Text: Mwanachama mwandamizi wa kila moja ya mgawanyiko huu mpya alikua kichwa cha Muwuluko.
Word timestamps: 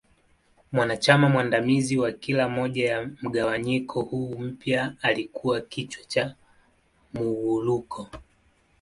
Mwanachama 0.71 1.29
mwandamizi 1.29 1.97
wa 1.97 2.11
kila 2.11 2.49
moja 2.49 2.91
ya 2.91 3.09
mgawanyiko 3.21 4.01
huu 4.01 4.35
mpya 4.39 4.93
alikua 5.01 5.61
kichwa 5.61 6.03
cha 6.03 6.35
Muwuluko. 7.13 8.07